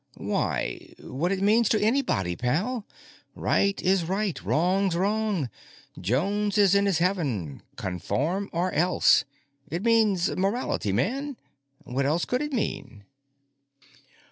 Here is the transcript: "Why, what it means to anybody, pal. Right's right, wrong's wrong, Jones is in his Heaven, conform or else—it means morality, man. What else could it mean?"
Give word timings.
"Why, 0.17 0.95
what 0.99 1.31
it 1.31 1.43
means 1.43 1.69
to 1.69 1.79
anybody, 1.79 2.35
pal. 2.35 2.87
Right's 3.35 4.01
right, 4.01 4.43
wrong's 4.43 4.95
wrong, 4.95 5.47
Jones 5.99 6.57
is 6.57 6.73
in 6.73 6.87
his 6.87 6.97
Heaven, 6.97 7.61
conform 7.75 8.49
or 8.51 8.71
else—it 8.71 9.83
means 9.83 10.35
morality, 10.35 10.91
man. 10.91 11.37
What 11.83 12.07
else 12.07 12.25
could 12.25 12.41
it 12.41 12.51
mean?" 12.51 13.03